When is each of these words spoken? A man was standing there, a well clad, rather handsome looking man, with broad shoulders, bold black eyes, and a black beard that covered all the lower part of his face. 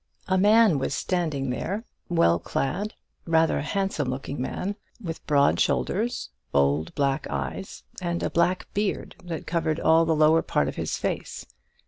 A 0.27 0.35
man 0.35 0.79
was 0.79 0.95
standing 0.95 1.51
there, 1.51 1.83
a 2.09 2.13
well 2.15 2.39
clad, 2.39 2.95
rather 3.27 3.61
handsome 3.61 4.09
looking 4.09 4.41
man, 4.41 4.75
with 4.99 5.23
broad 5.27 5.59
shoulders, 5.59 6.29
bold 6.51 6.95
black 6.95 7.27
eyes, 7.29 7.83
and 8.01 8.23
a 8.23 8.31
black 8.31 8.65
beard 8.73 9.15
that 9.23 9.45
covered 9.45 9.79
all 9.79 10.05
the 10.05 10.15
lower 10.15 10.41
part 10.41 10.67
of 10.67 10.75
his 10.75 10.97
face. 10.97 11.45